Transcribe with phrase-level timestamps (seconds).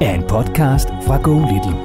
[0.00, 1.78] er en podcast fra Go Little.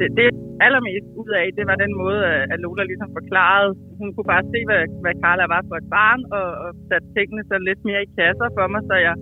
[0.00, 0.26] det, det
[0.66, 3.70] allermest ud af, det var den måde, øh, at Lola ligesom forklarede.
[4.00, 7.42] Hun kunne bare se, hvad, hvad Carla var for et barn, og, og satte tingene
[7.50, 9.14] så lidt mere i kasser for mig, så jeg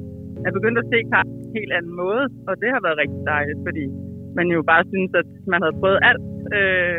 [0.46, 3.22] er begyndt at se Carla på en helt anden måde, og det har været rigtig
[3.32, 3.84] dejligt, fordi
[4.38, 6.26] man jo bare synes, at man havde prøvet alt
[6.58, 6.98] øh,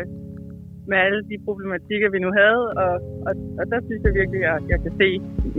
[0.90, 2.94] med alle de problematikker, vi nu havde, og,
[3.28, 5.08] og, og der synes jeg virkelig, at jeg kan se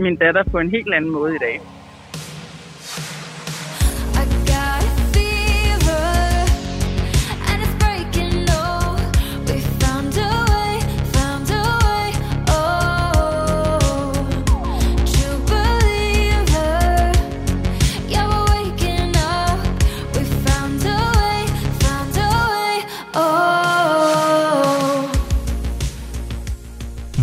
[0.04, 1.56] min datter på en helt anden måde i dag.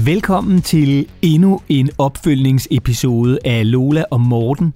[0.09, 4.73] Velkommen til endnu en opfølgningsepisode af Lola og Morten,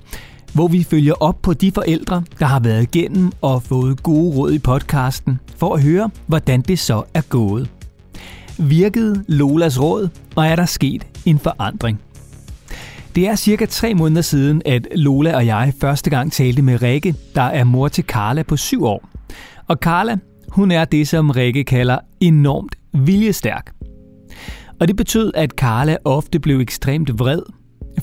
[0.53, 4.51] hvor vi følger op på de forældre, der har været igennem og fået gode råd
[4.51, 7.69] i podcasten, for at høre, hvordan det så er gået.
[8.57, 12.01] Virkede Lolas råd, og er der sket en forandring?
[13.15, 17.15] Det er cirka tre måneder siden, at Lola og jeg første gang talte med Rikke,
[17.35, 19.09] der er mor til Carla på syv år.
[19.67, 20.17] Og Carla,
[20.47, 23.82] hun er det, som Rikke kalder enormt viljestærk.
[24.83, 27.41] Og det betød, at Carla ofte blev ekstremt vred.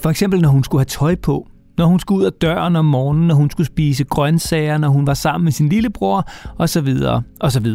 [0.03, 1.49] For eksempel når hun skulle have tøj på,
[1.79, 5.07] når hun skulle ud af døren om morgenen, når hun skulle spise grøntsager, når hun
[5.07, 6.97] var sammen med sin lillebror, osv.
[7.41, 7.67] osv.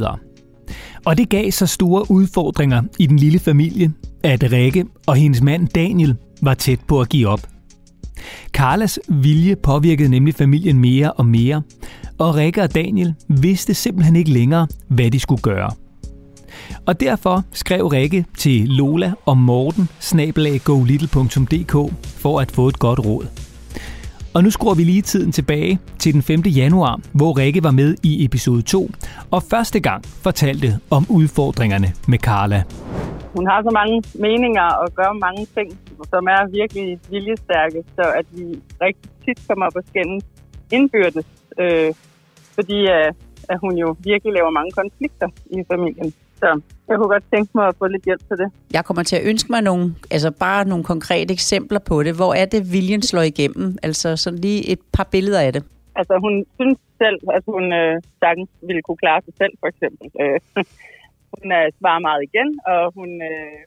[1.06, 3.94] Og det gav så store udfordringer i den lille familie,
[4.24, 7.48] at Rikke og hendes mand Daniel var tæt på at give op.
[8.54, 11.62] Carlas vilje påvirkede nemlig familien mere og mere,
[12.18, 15.72] og Rikke og Daniel vidste simpelthen ikke længere, hvad de skulle gøre–
[16.86, 23.26] og derfor skrev Rikke til Lola og Morten snabelaggolittle.dk for at få et godt råd.
[24.36, 26.40] Og nu skruer vi lige tiden tilbage til den 5.
[26.40, 28.90] januar, hvor Rikke var med i episode 2
[29.32, 32.64] og første gang fortalte om udfordringerne med Carla.
[33.36, 35.80] Hun har så mange meninger og gør mange ting,
[36.10, 38.44] som er virkelig viljestærke, så at vi
[38.82, 40.24] rigtig tit kommer op og skændes
[40.72, 41.26] indbyrdes,
[41.60, 41.94] øh,
[42.56, 43.12] fordi øh,
[43.50, 46.14] at hun jo virkelig laver mange konflikter i familien.
[46.42, 48.48] Så jeg kunne godt tænke mig at få lidt hjælp til det.
[48.74, 52.14] Jeg kommer til at ønske mig nogle, altså bare nogle konkrete eksempler på det.
[52.16, 53.78] Hvor er det, viljen slår igennem?
[53.84, 55.64] Altså sådan lige et par billeder af det.
[55.96, 60.06] Altså hun synes selv, at hun øh, sagtens ville kunne klare sig selv, for eksempel.
[60.22, 60.40] Øh,
[61.42, 63.60] hun er svarer meget igen, og hun øh,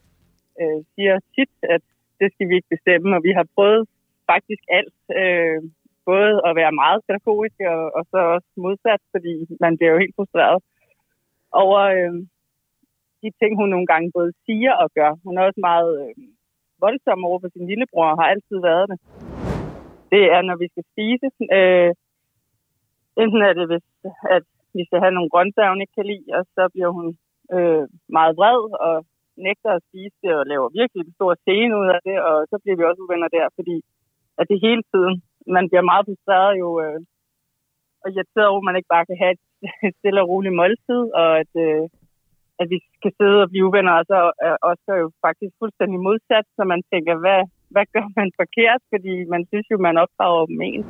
[0.61, 1.83] øh, siger tit, at
[2.19, 3.83] det skal vi ikke bestemme, og vi har prøvet
[4.31, 4.99] faktisk alt.
[5.21, 5.61] Øh,
[6.11, 10.15] både at være meget pædagogisk, og, og så også modsat, fordi man bliver jo helt
[10.17, 10.59] frustreret
[11.63, 12.13] over, øh,
[13.21, 15.11] de ting, hun nogle gange både siger og gør.
[15.25, 16.13] Hun er også meget øh,
[16.83, 18.97] voldsom over for sin lillebror, og har altid været det.
[20.13, 21.27] Det er, når vi skal spise.
[21.57, 21.91] Øh,
[23.21, 23.87] enten er det, hvis
[24.35, 24.43] at
[24.77, 27.07] vi skal have nogle grøntsager, hun ikke kan lide, og så bliver hun
[27.55, 27.83] øh,
[28.17, 28.95] meget vred og
[29.47, 32.55] nægter at spise det og laver virkelig en stor scene ud af det, og så
[32.61, 33.77] bliver vi også uvenner der, fordi
[34.39, 35.13] at det hele tiden,
[35.55, 36.99] man bliver meget frustreret jo, øh,
[38.03, 39.43] og irriteret over, at man ikke bare kan have et
[39.99, 41.83] stille og roligt måltid, og at, øh,
[42.61, 45.53] at vi skal sidde og blive uvenner, altså, øh, og så er Oscar jo faktisk
[45.61, 47.41] fuldstændig modsat, så man tænker, hvad,
[47.73, 48.81] hvad gør man forkert?
[48.93, 50.81] Fordi man synes jo, man opdrager dem en.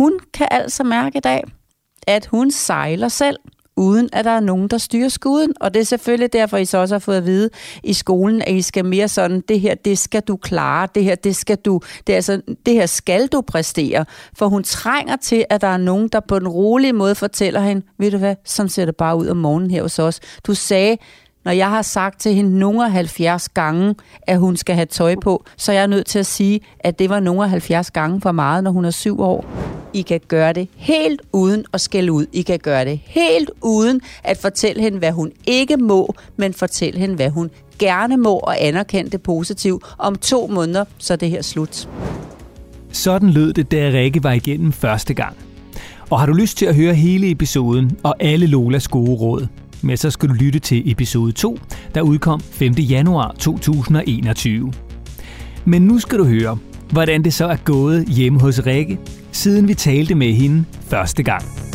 [0.00, 1.42] Hun kan altså mærke i dag,
[2.16, 3.38] at hun sejler selv
[3.76, 5.52] uden at der er nogen, der styrer skuden.
[5.60, 7.50] Og det er selvfølgelig derfor, I så også har fået at vide
[7.84, 11.14] i skolen, at I skal mere sådan, det her, det skal du klare, det her,
[11.14, 14.04] det skal du, det, er altså, det her skal du præstere.
[14.38, 17.86] For hun trænger til, at der er nogen, der på en rolig måde fortæller hende,
[17.98, 20.20] ved du hvad, som ser det bare ud om morgenen her hos os.
[20.46, 20.96] Du sagde,
[21.44, 25.44] når jeg har sagt til hende nogle 70 gange, at hun skal have tøj på,
[25.56, 28.64] så er jeg nødt til at sige, at det var nogle 70 gange for meget,
[28.64, 29.44] når hun er syv år.
[29.92, 32.26] I kan gøre det helt uden at skælde ud.
[32.32, 37.00] I kan gøre det helt uden at fortælle hende, hvad hun ikke må, men fortælle
[37.00, 39.84] hende, hvad hun gerne må og anerkende det positivt.
[39.98, 41.88] Om to måneder, så er det her slut.
[42.92, 45.36] Sådan lød det, da Rikke var igennem første gang.
[46.10, 49.46] Og har du lyst til at høre hele episoden og alle Lolas gode råd,
[49.82, 51.58] men så skal du lytte til episode 2,
[51.94, 52.72] der udkom 5.
[52.72, 54.72] januar 2021.
[55.64, 56.58] Men nu skal du høre,
[56.92, 58.98] hvordan det så er gået hjemme hos Rikke,
[59.32, 61.71] siden vi talte med hende første gang.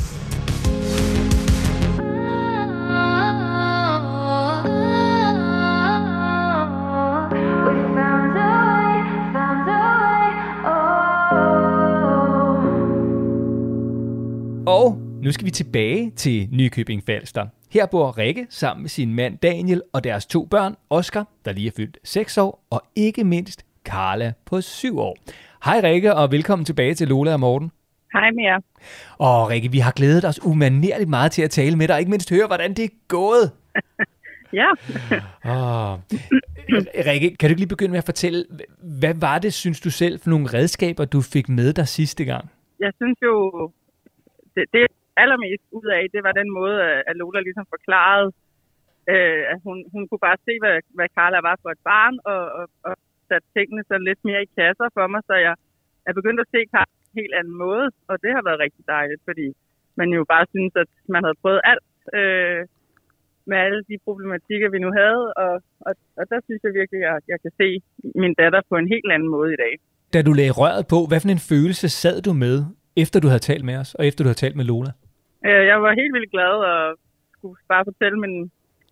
[15.28, 17.48] Nu skal vi tilbage til Nykøbing Falster.
[17.72, 21.68] Her bor Rikke sammen med sin mand Daniel og deres to børn, Oscar, der lige
[21.68, 25.18] er fyldt 6 år, og ikke mindst Carla på 7 år.
[25.66, 27.72] Hej Rikke, og velkommen tilbage til Lola og Morten.
[28.14, 28.60] Hej med jer.
[29.18, 32.12] Og Rikke, vi har glædet os umanerligt meget til at tale med dig, og ikke
[32.12, 33.52] mindst høre, hvordan det er gået.
[34.54, 34.68] Ja,
[35.46, 36.00] Oh.
[37.08, 38.46] Rikke, kan du ikke lige begynde med at fortælle,
[39.00, 42.50] hvad var det, synes du selv, for nogle redskaber, du fik med dig sidste gang?
[42.80, 43.72] jeg synes jo,
[44.56, 44.88] det, det
[45.24, 46.78] allermest ud af, det var den måde,
[47.10, 48.30] at Lola ligesom forklarede,
[49.14, 52.44] øh, at hun, hun kunne bare se, hvad, hvad Carla var for et barn, og,
[52.60, 52.94] og, og
[53.28, 55.56] satte tingene sådan lidt mere i kasser for mig, så jeg
[56.10, 58.84] er begyndt at se Carla på en helt anden måde, og det har været rigtig
[58.96, 59.48] dejligt, fordi
[60.00, 62.62] man jo bare synes, at man havde prøvet alt øh,
[63.50, 65.54] med alle de problematikker, vi nu havde, og,
[65.88, 67.68] og, og der synes jeg virkelig, at jeg kan se
[68.22, 69.74] min datter på en helt anden måde i dag.
[70.14, 72.56] Da du lagde røret på, hvad for en følelse sad du med,
[73.04, 74.92] efter du havde talt med os, og efter du havde talt med Lola?
[75.48, 76.80] Øh, Jeg var helt vildt glad og
[77.36, 78.36] skulle bare fortælle min,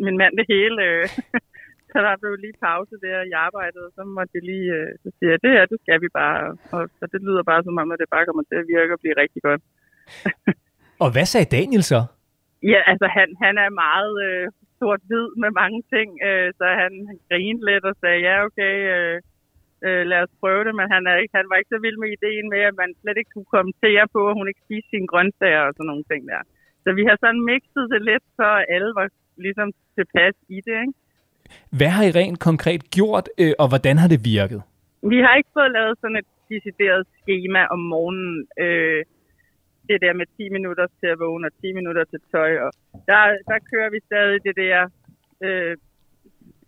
[0.05, 0.79] min mand det hele.
[0.89, 1.07] øh.
[1.91, 5.09] Så der blev lige pause der i arbejdet, og så måtte jeg lige øh, så
[5.17, 6.41] sige, at det her, det skal vi bare.
[6.75, 8.99] Og, og det lyder bare som om, at det bare kommer til at virke og
[9.01, 9.61] blive rigtig godt.
[11.03, 11.99] Og hvad sagde Daniel så?
[12.71, 14.45] Ja, altså han, han er meget øh,
[14.79, 19.17] sort-hvid med mange ting, øh, så han, han grinede lidt og sagde, ja okay, øh,
[19.85, 22.09] øh, lad os prøve det, men han, er ikke, han var ikke så vild med
[22.17, 25.63] ideen med, at man slet ikke kunne kommentere på, at hun ikke spiste sine grøntsager
[25.67, 26.41] og sådan nogle ting der.
[26.83, 29.07] Så vi har sådan mixet det lidt, så alle var
[29.45, 29.67] ligesom
[29.97, 30.95] tilpas i det, ikke?
[31.77, 34.61] Hvad har I rent konkret gjort, øh, og hvordan har det virket?
[35.11, 38.47] Vi har ikke fået lavet sådan et decideret schema om morgenen.
[38.65, 39.01] Øh,
[39.89, 42.51] det der med 10 minutter til at vågne og 10 minutter til tøj.
[42.65, 42.71] Og
[43.09, 43.21] der,
[43.51, 44.79] der kører vi stadig det der...
[45.45, 45.77] Øh,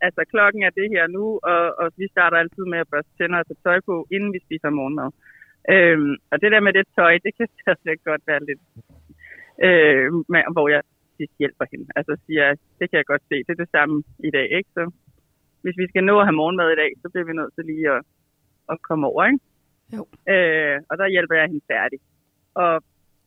[0.01, 3.39] altså klokken er det her nu, og, og vi starter altid med at børste tænder
[3.39, 5.09] og tage tøj på, inden vi spiser morgenmad.
[5.73, 8.61] Øhm, og det der med det tøj, det kan stadigvæk godt være lidt...
[9.65, 10.81] Øh, med, hvor jeg
[11.17, 11.88] sidst hjælper hende.
[11.95, 12.45] Altså siger,
[12.79, 14.69] det kan jeg godt se, det er det samme i dag, ikke?
[14.77, 14.83] Så
[15.61, 17.89] hvis vi skal nå at have morgenmad i dag, så bliver vi nødt til lige
[17.95, 18.01] at,
[18.71, 19.44] at komme over, ikke?
[19.95, 20.03] Jo.
[20.33, 21.99] Øh, og der hjælper jeg hende færdig.
[22.63, 22.73] Og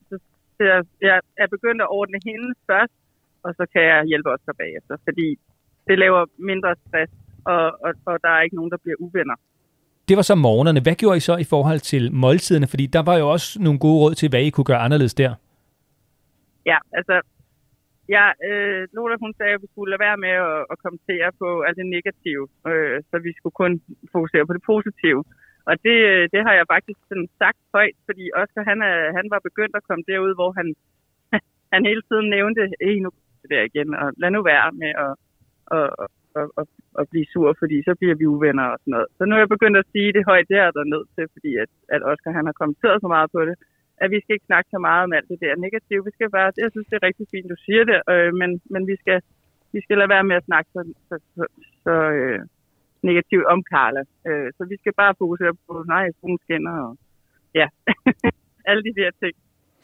[0.08, 0.14] så,
[0.56, 2.96] så jeg, jeg er begyndt at ordne hende først,
[3.44, 5.28] og så kan jeg hjælpe os tilbage efter, fordi
[5.90, 7.12] det laver mindre stress,
[7.52, 9.36] og, og, og der er ikke nogen, der bliver uvenner.
[10.08, 10.80] Det var så morgenerne.
[10.86, 12.66] Hvad gjorde I så i forhold til måltiderne?
[12.72, 15.32] Fordi der var jo også nogle gode råd til, hvad I kunne gøre anderledes der.
[16.70, 17.16] Ja, altså,
[18.16, 21.48] ja, øh, Lola hun sagde, at vi skulle lade være med at, at kommentere på
[21.66, 23.72] alt det negative, øh, så vi skulle kun
[24.14, 25.22] fokusere på det positive.
[25.68, 29.26] Og det, øh, det har jeg faktisk sådan sagt højt, fordi Oscar han, er, han
[29.34, 30.66] var begyndt at komme derud, hvor han,
[31.72, 34.92] han hele tiden nævnte, Ej, nu er det der igen, og lad nu være med
[35.04, 35.12] at,
[35.78, 35.88] at,
[36.38, 36.66] at, at,
[37.00, 39.08] at blive sur, fordi så bliver vi uvenner og sådan noget.
[39.16, 41.50] Så nu er jeg begyndt at sige det højt, det er der nødt til, fordi
[41.62, 43.56] at, at Oscar han har kommenteret så meget på det,
[44.02, 46.04] at vi skal ikke snakke så meget om alt det der negative.
[46.08, 48.82] Vi skal bare, jeg synes, det er rigtig fint, du siger det, øh, men, men
[48.90, 49.18] vi, skal,
[49.74, 51.44] vi skal lade være med at snakke så, så, så,
[51.84, 52.40] så øh,
[53.08, 54.02] negativt om Carla.
[54.28, 56.92] Øh, så vi skal bare fokusere på, nej, hun skinner, og
[57.60, 57.66] ja,
[58.68, 59.34] alle de der ting,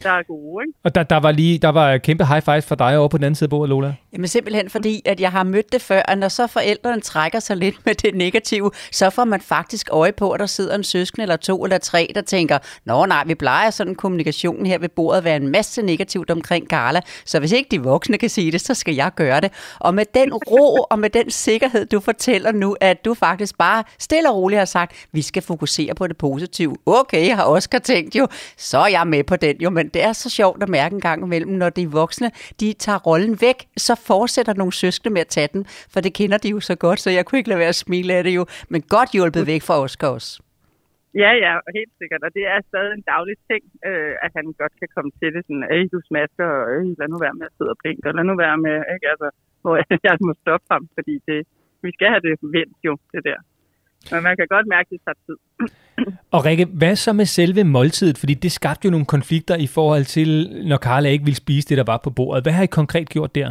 [0.03, 0.79] der er gode, ikke?
[0.83, 3.23] Og der, der var lige der var kæmpe high five for dig over på den
[3.23, 3.93] anden side af bordet, Lola.
[4.13, 7.57] Jamen simpelthen fordi, at jeg har mødt det før, at når så forældrene trækker sig
[7.57, 11.23] lidt med det negative, så får man faktisk øje på, at der sidder en søskende
[11.23, 14.89] eller to eller tre, der tænker, nå nej, vi plejer sådan en kommunikation her ved
[14.89, 18.51] bordet at være en masse negativt omkring Carla, så hvis ikke de voksne kan sige
[18.51, 19.51] det, så skal jeg gøre det.
[19.79, 23.83] Og med den ro og med den sikkerhed, du fortæller nu, at du faktisk bare
[23.99, 26.75] stille og roligt har sagt, vi skal fokusere på det positive.
[26.85, 28.27] Okay, har Oscar tænkt jo,
[28.57, 31.01] så er jeg med på den jo, men det er så sjovt at mærke en
[31.01, 32.29] gang imellem, når de voksne,
[32.59, 36.37] de tager rollen væk, så fortsætter nogle søskende med at tage den, for det kender
[36.37, 38.45] de jo så godt, så jeg kunne ikke lade være at smile af det jo,
[38.69, 40.41] men godt hjulpet væk fra Oscar også.
[41.23, 42.21] Ja, ja, helt sikkert.
[42.27, 45.41] Og det er stadig en daglig ting, øh, at han godt kan komme til det
[45.47, 48.15] sådan, Ej, du smasker, og øh, lad nu være med at sidde og blinke, og
[48.17, 49.07] lad nu være med, ikke?
[49.13, 49.27] Altså,
[49.61, 49.75] hvor
[50.07, 51.39] jeg må stoppe ham, fordi det,
[51.83, 53.39] vi skal have det vendt jo, det der.
[54.11, 55.37] Men man kan godt mærke, at det tager tid.
[56.35, 58.17] Og Rikke, hvad så med selve måltidet?
[58.17, 60.29] Fordi det skabte jo nogle konflikter i forhold til,
[60.69, 62.43] når Karla ikke ville spise det, der var på bordet.
[62.43, 63.49] Hvad har I konkret gjort der?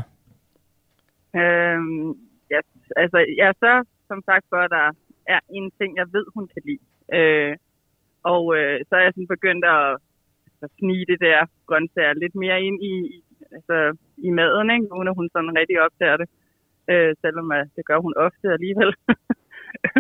[1.41, 2.09] Øhm,
[2.53, 2.61] ja,
[2.97, 3.73] altså, jeg så
[4.11, 4.87] som sagt for, at der
[5.35, 6.83] er en ting, jeg ved, hun kan lide.
[7.19, 7.57] Øh,
[8.23, 9.87] og øh, så er jeg sådan begyndt at,
[10.63, 11.39] at snige det der
[11.69, 12.95] grøntsager lidt mere ind i,
[13.57, 13.77] altså,
[14.29, 14.95] i maden, ikke?
[14.97, 16.29] uden at hun sådan rigtig opdager det.
[16.93, 18.91] Øh, selvom at det gør hun ofte alligevel.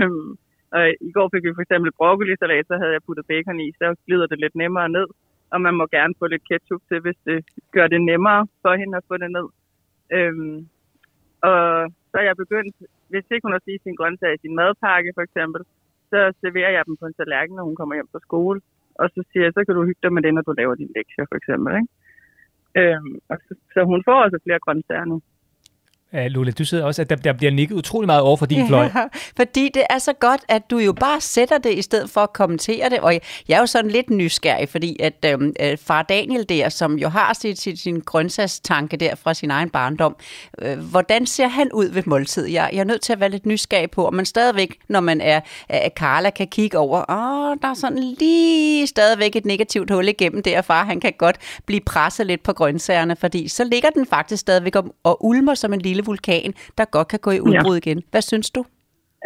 [0.00, 0.30] Øhm,
[0.76, 3.86] og i går fik vi for eksempel broccoli-salat, så havde jeg puttet bacon i, så
[4.06, 5.08] glider det lidt nemmere ned.
[5.52, 7.38] Og man må gerne få lidt ketchup til, hvis det
[7.76, 9.46] gør det nemmere for hende at få det ned.
[10.16, 10.58] Øhm,
[11.50, 11.60] og
[12.10, 12.76] så er jeg begyndt,
[13.10, 15.60] hvis ikke hun har spist sin grøntsag i sin madpakke for eksempel,
[16.10, 18.60] så serverer jeg dem på en tallerken, når hun kommer hjem fra skole.
[19.00, 20.92] Og så siger jeg, så kan du hygge dig med det, når du laver din
[20.96, 21.70] lektier for eksempel.
[21.78, 21.90] Ikke?
[22.80, 25.16] Øhm, og så, så hun får også flere grøntsager nu.
[26.12, 28.66] Ja, Lula, du sidder også, at der, der bliver nikket utrolig meget over for din
[28.68, 28.90] fløj.
[28.94, 29.04] Ja,
[29.36, 32.32] fordi det er så godt, at du jo bare sætter det i stedet for at
[32.32, 33.00] kommentere det.
[33.00, 33.12] Og
[33.48, 37.08] jeg er jo sådan lidt nysgerrig, fordi at øhm, øh, far Daniel der, som jo
[37.08, 40.16] har sit, sit, sin grøntsagstanke der fra sin egen barndom,
[40.62, 42.46] øh, hvordan ser han ud ved måltid?
[42.46, 45.20] Jeg, jeg er nødt til at være lidt nysgerrig på, om man stadigvæk, når man
[45.20, 45.40] er
[45.72, 50.42] øh, Carla, kan kigge over, åh, der er sådan lige stadigvæk et negativt hul igennem
[50.42, 51.36] der, far, han kan godt
[51.66, 55.80] blive presset lidt på grøntsagerne, fordi så ligger den faktisk stadigvæk og ulmer som en
[55.80, 57.82] lille vulkan, der godt kan gå i udbrud ja.
[57.82, 57.98] igen.
[58.12, 58.62] Hvad synes du?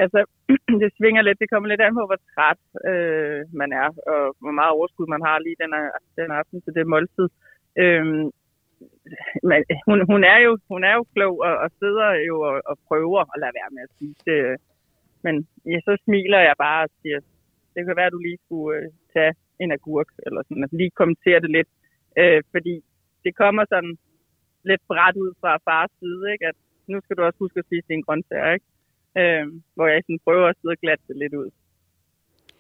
[0.03, 0.21] Altså,
[0.83, 1.39] det svinger lidt.
[1.43, 2.61] Det kommer lidt an på, hvor træt
[2.91, 5.73] øh, man er, og hvor meget overskud man har lige den,
[6.19, 7.29] den aften til det måltid.
[7.83, 8.07] Øh,
[9.49, 12.77] men hun, hun, er jo, hun er jo klog og, og sidder jo og, og
[12.89, 14.41] prøver at lade være med at spise det.
[15.25, 15.35] Men
[15.71, 17.19] ja, så smiler jeg bare og siger,
[17.75, 20.99] det kan være, at du lige skulle øh, tage en agurk, eller sådan, at lige
[21.01, 21.71] kommentere det lidt.
[22.21, 22.75] Øh, fordi
[23.25, 23.95] det kommer sådan
[24.69, 26.47] lidt bræt ud fra fars side, ikke?
[26.51, 26.57] at
[26.93, 28.69] nu skal du også huske at spise dine grøntsager, ikke?
[29.21, 31.51] Øh, hvor jeg sådan prøver at sidde og glatte det lidt ud.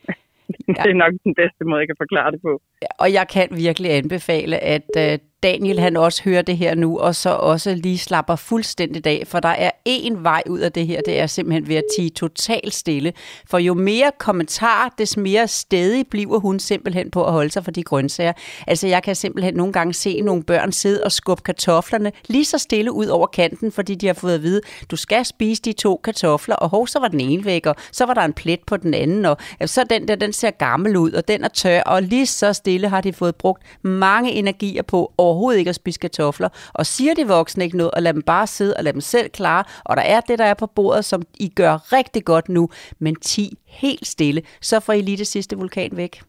[0.09, 0.14] Ja.
[0.85, 2.52] det er nok den bedste måde, jeg kan forklare det på.
[2.99, 7.14] Og jeg kan virkelig anbefale, at øh, Daniel han også hører det her nu, og
[7.14, 11.00] så også lige slapper fuldstændig af, for der er én vej ud af det her,
[11.06, 13.12] det er simpelthen ved at tige totalt stille.
[13.46, 17.70] For jo mere kommentar, des mere stedig bliver hun simpelthen på at holde sig for
[17.70, 18.32] de grøntsager.
[18.66, 22.58] Altså jeg kan simpelthen nogle gange se nogle børn sidde og skubbe kartoflerne lige så
[22.58, 24.60] stille ud over kanten, fordi de har fået at vide,
[24.90, 28.06] du skal spise de to kartofler, og hov, så var den ene væk, og så
[28.06, 31.12] var der en plet på den anden, og så den der, den ser gammel ud,
[31.12, 35.12] og den er tør, og lige så stille har de fået brugt mange energier på
[35.19, 36.49] overhovedet ikke at spise kartofler.
[36.75, 39.29] Og siger de voksne ikke noget, og lad dem bare sidde og lad dem selv
[39.31, 39.65] klare.
[39.85, 42.69] Og der er det, der er på bordet, som I gør rigtig godt nu.
[42.99, 46.21] Men 10 helt stille, så får I lige det sidste vulkan væk.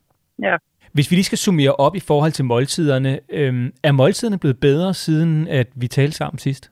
[0.42, 0.56] Ja.
[0.94, 4.94] Hvis vi lige skal summere op i forhold til måltiderne, øhm, er måltiderne blevet bedre,
[4.94, 6.72] siden at vi talte sammen sidst?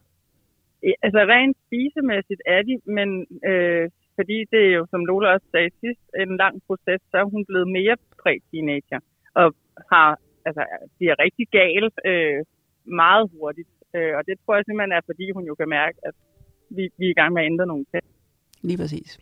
[1.06, 3.10] Altså rent spisemæssigt er de, men
[3.50, 7.28] øh, fordi det er jo, som Lola også sagde sidst, en lang proces, så er
[7.34, 9.00] hun blevet mere præ-teenager
[9.34, 9.56] og
[9.92, 10.64] har altså,
[10.98, 12.46] bliver rigtig gal øh,
[13.02, 13.70] meget hurtigt.
[13.96, 16.16] Øh, og det tror jeg simpelthen er, fordi hun jo kan mærke, at
[16.70, 18.04] vi, vi er i gang med at ændre nogle ting.
[18.62, 19.20] Lige præcis.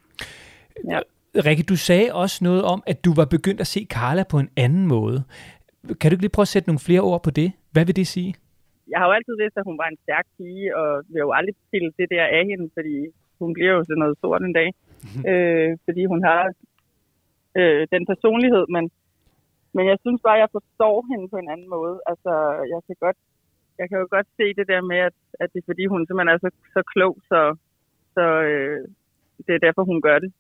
[0.92, 1.00] Ja.
[1.48, 4.50] Rikke, du sagde også noget om, at du var begyndt at se Carla på en
[4.58, 5.24] anden måde.
[6.00, 7.50] Kan du ikke lige prøve at sætte nogle flere ord på det?
[7.72, 8.36] Hvad vil det sige?
[8.92, 11.56] Jeg har jo altid vidst, at hun var en stærk pige, og vil jo aldrig
[11.72, 12.96] til det der af hende, fordi
[13.40, 14.70] hun bliver jo sådan noget stort en dag.
[15.32, 16.42] øh, fordi hun har
[17.60, 18.84] øh, den personlighed, men
[19.78, 21.96] men jeg synes bare, at jeg forstår hende på en anden måde.
[22.12, 22.32] Altså,
[22.74, 23.18] jeg kan godt,
[23.80, 26.34] jeg kan jo godt se det der med, at, at det er fordi, hun simpelthen
[26.34, 27.40] er så, så klog, så,
[28.16, 28.80] så øh,
[29.46, 30.32] det er derfor, hun gør det.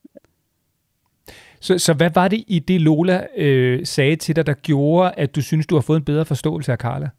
[1.60, 5.36] Så, så hvad var det i det, Lola øh, sagde til dig, der gjorde, at
[5.36, 7.10] du synes, du har fået en bedre forståelse af Carla?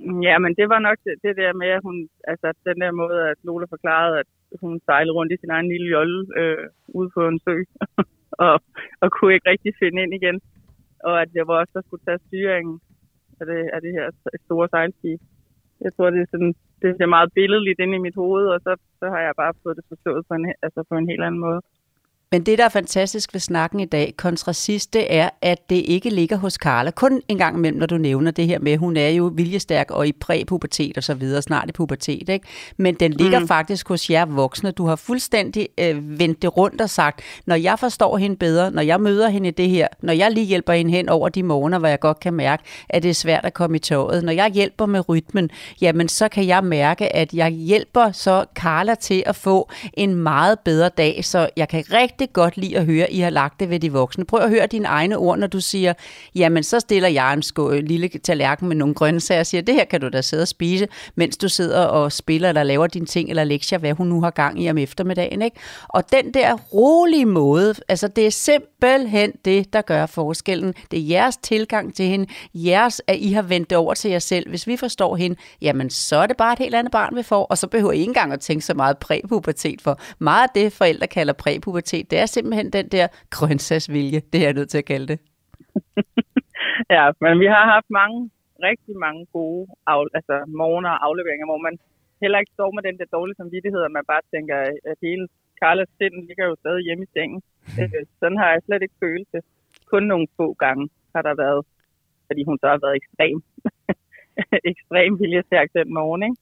[0.00, 3.28] Ja, men det var nok det, det der med, at hun, altså den der måde,
[3.30, 4.26] at Lola forklarede, at
[4.60, 7.56] hun sejlede rundt i sin egen lille jolle øh, ude på en sø.
[8.46, 8.54] og,
[9.00, 10.40] og kunne ikke rigtig finde ind igen.
[11.04, 12.80] Og at det var også der skulle tage styringen
[13.40, 14.06] af det, af det her
[14.44, 15.20] store sejlskib.
[15.80, 18.76] Jeg tror, det er, sådan, det er meget billedligt inde i mit hoved, og så,
[19.00, 21.60] så har jeg bare fået det forstået på en, altså på en helt anden måde.
[22.32, 25.76] Men det, der er fantastisk ved snakken i dag, kontra sidst, det er, at det
[25.76, 26.90] ikke ligger hos Karla.
[26.90, 30.06] Kun en gang imellem, når du nævner det her med, hun er jo viljestærk og
[30.06, 32.28] i præpubertet og så videre, snart i pubertet.
[32.28, 32.46] Ikke?
[32.76, 33.48] Men den ligger mm.
[33.48, 34.70] faktisk hos jer voksne.
[34.70, 38.82] Du har fuldstændig øh, vendt det rundt og sagt, når jeg forstår hende bedre, når
[38.82, 41.78] jeg møder hende i det her, når jeg lige hjælper hende hen over de morgener,
[41.78, 44.50] hvor jeg godt kan mærke, at det er svært at komme i toget, når jeg
[44.50, 49.36] hjælper med rytmen, jamen så kan jeg mærke, at jeg hjælper så Karla til at
[49.36, 53.12] få en meget bedre dag, så jeg kan rigtig rigtig godt lide at høre, at
[53.12, 54.24] I har lagt det ved de voksne.
[54.24, 55.92] Prøv at høre dine egne ord, når du siger,
[56.34, 59.84] jamen så stiller jeg en sko- lille tallerken med nogle grøntsager og siger, det her
[59.84, 63.30] kan du da sidde og spise, mens du sidder og spiller eller laver dine ting
[63.30, 65.42] eller lektier, hvad hun nu har gang i om eftermiddagen.
[65.42, 65.56] Ikke?
[65.88, 70.74] Og den der rolige måde, altså det er simpelthen det, der gør forskellen.
[70.90, 74.18] Det er jeres tilgang til hende, jeres, at I har vendt det over til jer
[74.18, 74.48] selv.
[74.48, 77.44] Hvis vi forstår hende, jamen så er det bare et helt andet barn, vi får,
[77.44, 80.72] og så behøver I ikke engang at tænke så meget præpubertet, for meget af det,
[80.72, 84.90] forældre kalder præpubertet, det er simpelthen den der grøntsagsvilje, det er jeg nødt til at
[84.92, 85.18] kalde det.
[86.96, 88.30] ja, men vi har haft mange,
[88.68, 91.78] rigtig mange gode af, altså, morgener og afleveringer, hvor man
[92.22, 94.56] heller ikke står med den der dårlige samvittighed, at man bare tænker,
[94.90, 95.28] at hele
[95.60, 97.42] Carlas sind ligger jo stadig hjemme i sengen.
[97.80, 99.42] Øh, sådan har jeg slet ikke følt det.
[99.92, 101.66] Kun nogle få gange har der været,
[102.26, 103.36] fordi hun så har været ekstrem,
[104.72, 106.36] ekstrem viljestærk den morgen, ikke?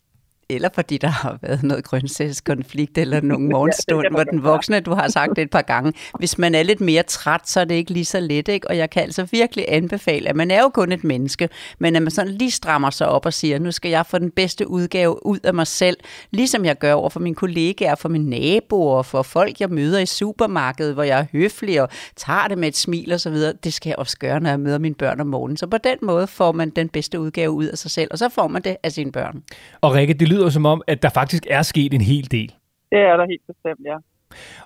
[0.48, 4.94] Eller fordi der har været noget grøntsagskonflikt eller nogen morgenstund, ja, hvor den voksne, du
[4.94, 7.74] har sagt det et par gange, hvis man er lidt mere træt, så er det
[7.74, 8.68] ikke lige så let, ikke?
[8.68, 11.48] Og jeg kan altså virkelig anbefale, at man er jo kun et menneske,
[11.78, 14.30] men at man sådan lige strammer sig op og siger, nu skal jeg få den
[14.30, 15.96] bedste udgave ud af mig selv,
[16.30, 20.06] ligesom jeg gør over for mine kollegaer, for mine naboer, for folk, jeg møder i
[20.06, 23.52] supermarkedet, hvor jeg er høflig og tager det med et smil og så videre.
[23.64, 25.56] Det skal jeg også gøre, når jeg møder mine børn om morgenen.
[25.56, 28.28] Så på den måde får man den bedste udgave ud af sig selv, og så
[28.28, 29.42] får man det af sine børn.
[29.80, 32.54] Og Rikke, det lyder som om, at der faktisk er sket en hel del.
[32.92, 33.96] Det er der helt bestemt, ja.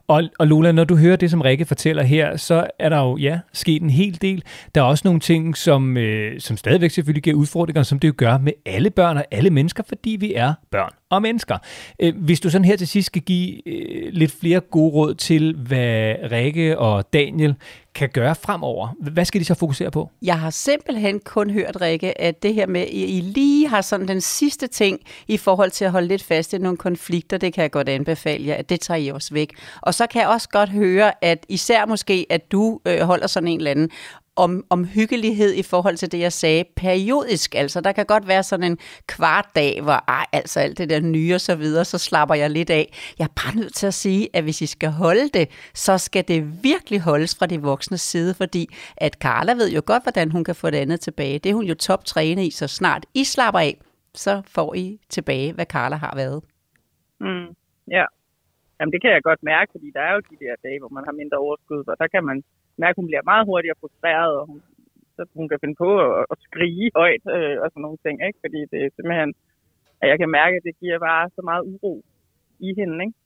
[0.08, 3.16] Og, og Lola, når du hører det, som Rikke fortæller her, så er der jo,
[3.16, 4.44] ja, sket en hel del.
[4.74, 8.14] Der er også nogle ting, som, øh, som stadigvæk selvfølgelig giver udfordringer, som det jo
[8.16, 11.58] gør med alle børn og alle mennesker, fordi vi er børn og mennesker.
[12.02, 15.56] Øh, hvis du sådan her til sidst skal give øh, lidt flere gode råd til,
[15.56, 17.54] hvad Rikke og Daniel
[17.94, 20.10] kan gøre fremover, hvad skal de så fokusere på?
[20.22, 24.08] Jeg har simpelthen kun hørt, Rikke, at det her med, at I lige har sådan
[24.08, 27.62] den sidste ting i forhold til at holde lidt fast i nogle konflikter, det kan
[27.62, 29.54] jeg godt anbefale jer, at det tager I også væk.
[29.80, 33.48] Og så kan jeg også godt høre, at især måske, at du øh, holder sådan
[33.48, 33.90] en eller anden
[34.36, 37.54] om, om hyggelighed i forhold til det, jeg sagde, periodisk.
[37.54, 41.00] Altså, der kan godt være sådan en kvart dag, hvor ej, altså alt det der
[41.00, 43.14] nye og så videre, så slapper jeg lidt af.
[43.18, 46.28] Jeg er bare nødt til at sige, at hvis I skal holde det, så skal
[46.28, 50.44] det virkelig holdes fra de voksne side, fordi at Carla ved jo godt, hvordan hun
[50.44, 51.38] kan få det andet tilbage.
[51.38, 53.80] Det er hun jo toptrænet i, så snart I slapper af,
[54.14, 56.42] så får I tilbage, hvad Carla har været.
[57.20, 57.54] Mm,
[57.90, 58.04] ja,
[58.80, 61.04] Jamen, det kan jeg godt mærke, fordi der er jo de der dage, hvor man
[61.08, 62.42] har mindre overskud, og der kan man
[62.82, 64.58] mærke, at hun bliver meget hurtigere frustreret, og hun,
[65.16, 68.38] så hun kan finde på at, at skrige højt øh, og sådan nogle ting, ikke?
[68.44, 69.30] Fordi det er simpelthen,
[70.02, 71.94] at jeg kan mærke, at det giver bare så meget uro
[72.68, 73.18] i hende, ikke?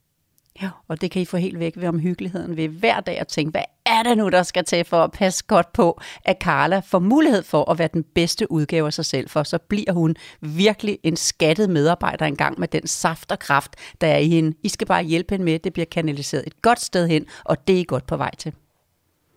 [0.61, 3.51] Ja, og det kan I få helt væk ved omhyggeligheden ved hver dag at tænke,
[3.51, 6.99] hvad er det nu, der skal til for at passe godt på, at Carla får
[6.99, 10.99] mulighed for at være den bedste udgave af sig selv, for så bliver hun virkelig
[11.03, 14.57] en skattet medarbejder engang med den saft og kraft, der er i hende.
[14.63, 17.67] I skal bare hjælpe hende med, at det bliver kanaliseret et godt sted hen, og
[17.67, 18.53] det er I godt på vej til.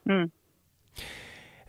[0.09, 0.31] Mm.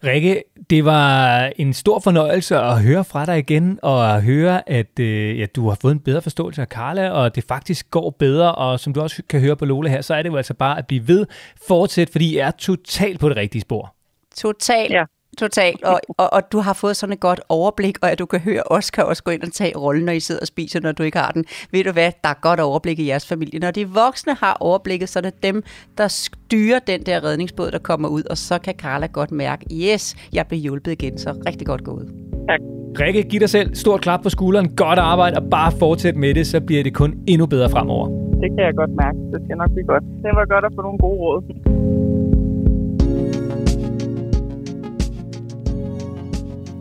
[0.03, 4.99] Rikke, det var en stor fornøjelse at høre fra dig igen, og at høre, at
[4.99, 8.55] øh, ja, du har fået en bedre forståelse af Carla, og det faktisk går bedre,
[8.55, 10.77] og som du også kan høre på Lola her, så er det jo altså bare
[10.77, 11.25] at blive ved,
[11.67, 13.95] fortsæt, fordi I er totalt på det rigtige spor.
[14.35, 14.91] Totalt.
[14.93, 15.03] Ja.
[15.37, 18.39] Totalt, og, og, og du har fået sådan et godt overblik, og at du kan
[18.39, 20.91] høre, os kan også gå ind og tage rollen, når I sidder og spiser, når
[20.91, 21.45] du ikke har den.
[21.71, 23.59] Ved du hvad, der er godt overblik i jeres familie.
[23.59, 25.63] Når de voksne har overblikket, så er det dem,
[25.97, 30.15] der styrer den der redningsbåd, der kommer ud, og så kan Carla godt mærke, yes,
[30.33, 32.07] jeg bliver hjulpet igen, så rigtig godt gået.
[32.49, 32.59] Tak.
[32.99, 36.47] Rikke, giv dig selv stort klap på skulderen, godt arbejde, og bare fortsæt med det,
[36.47, 38.07] så bliver det kun endnu bedre fremover.
[38.41, 39.17] Det kan jeg godt mærke.
[39.33, 40.03] Det skal nok blive godt.
[40.03, 42.08] Det var godt at få nogle gode råd.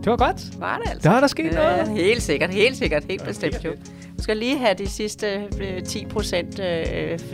[0.09, 0.61] Det var godt.
[0.61, 1.09] Var det altså?
[1.09, 1.77] Der er der sket noget.
[1.77, 3.71] Ja, helt sikkert, helt sikkert, helt bestemt jo.
[4.19, 5.27] Du skal lige have de sidste
[5.87, 6.61] 10 procent,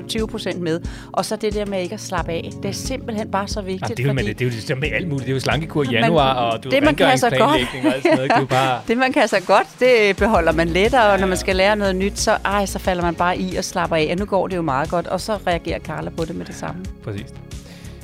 [0.08, 0.80] 20 procent med.
[1.12, 2.50] Og så det der med ikke at slappe af.
[2.62, 3.90] Det er simpelthen bare så vigtigt.
[3.90, 4.28] Ja, det, er jo, fordi...
[4.28, 5.26] det, det er jo ligesom med alt muligt.
[5.26, 7.42] Det er jo slankekur i januar, og du det, man kan så godt.
[7.42, 7.58] og
[8.02, 8.32] sådan noget.
[8.40, 8.80] Du bare...
[8.88, 11.12] det, man kan så godt, det beholder man lettere.
[11.12, 13.64] Og når man skal lære noget nyt, så, ej, så falder man bare i og
[13.64, 14.08] slapper af.
[14.10, 15.06] Og nu går det jo meget godt.
[15.06, 16.84] Og så reagerer Carla på det med det samme.
[17.04, 17.26] Præcis.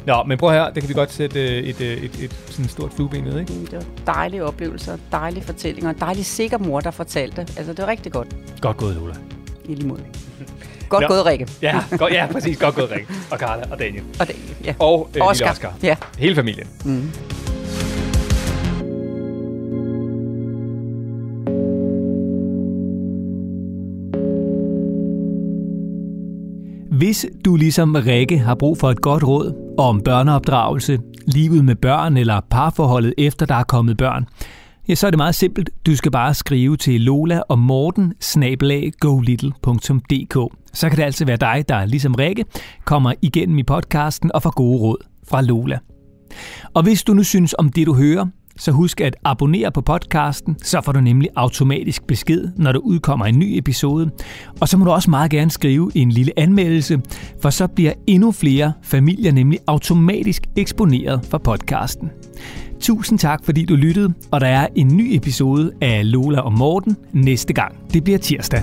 [0.06, 2.68] Nå, men prøv her, det kan vi godt sætte øh, et, et, et, et sådan
[2.68, 3.52] stort flueben ved, ikke?
[3.52, 7.40] Det var dejlige oplevelser, dejlige fortællinger, dejlig sikker mor, der fortalte.
[7.40, 8.28] Altså, det var rigtig godt.
[8.60, 9.14] Godt gået, Lola.
[9.64, 10.02] I lige måde.
[10.88, 11.08] Godt Nå.
[11.08, 11.48] gået, Rikke.
[11.62, 12.58] Ja, godt, ja, præcis.
[12.58, 13.06] Godt gået, Rikke.
[13.30, 14.04] Og Carla og Daniel.
[14.20, 14.74] Og Daniel, ja.
[14.78, 15.50] Og øh, Oscar.
[15.50, 15.74] Oscar.
[15.82, 15.96] Ja.
[16.18, 16.66] Hele familien.
[16.84, 17.10] Mm.
[27.10, 32.16] Hvis du ligesom Rikke har brug for et godt råd om børneopdragelse, livet med børn
[32.16, 34.26] eller parforholdet efter der er kommet børn,
[34.88, 35.70] ja, så er det meget simpelt.
[35.86, 38.12] Du skal bare skrive til Lola og Morten
[39.00, 40.56] golittle.dk.
[40.72, 42.44] Så kan det altså være dig, der ligesom Rikke
[42.84, 45.78] kommer igennem i podcasten og får gode råd fra Lola.
[46.74, 50.56] Og hvis du nu synes om det, du hører, så husk at abonnere på podcasten,
[50.62, 54.10] så får du nemlig automatisk besked, når der udkommer en ny episode.
[54.60, 57.00] Og så må du også meget gerne skrive en lille anmeldelse,
[57.42, 62.10] for så bliver endnu flere familier nemlig automatisk eksponeret for podcasten.
[62.80, 66.96] Tusind tak, fordi du lyttede, og der er en ny episode af Lola og Morten
[67.12, 67.92] næste gang.
[67.92, 68.62] Det bliver tirsdag.